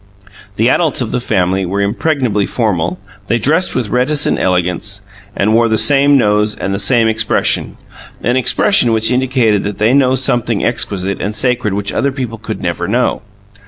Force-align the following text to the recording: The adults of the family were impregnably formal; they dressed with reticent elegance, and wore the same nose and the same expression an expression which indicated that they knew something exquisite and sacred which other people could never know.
The 0.55 0.67
adults 0.67 0.99
of 0.99 1.11
the 1.11 1.19
family 1.19 1.63
were 1.63 1.79
impregnably 1.79 2.47
formal; 2.47 2.97
they 3.27 3.37
dressed 3.37 3.75
with 3.75 3.89
reticent 3.91 4.39
elegance, 4.39 5.01
and 5.37 5.53
wore 5.53 5.69
the 5.69 5.77
same 5.77 6.17
nose 6.17 6.55
and 6.55 6.73
the 6.73 6.79
same 6.79 7.07
expression 7.07 7.77
an 8.23 8.35
expression 8.35 8.93
which 8.93 9.11
indicated 9.11 9.61
that 9.61 9.77
they 9.77 9.93
knew 9.93 10.15
something 10.15 10.65
exquisite 10.65 11.21
and 11.21 11.35
sacred 11.35 11.75
which 11.75 11.93
other 11.93 12.11
people 12.11 12.39
could 12.39 12.63
never 12.63 12.87
know. 12.87 13.21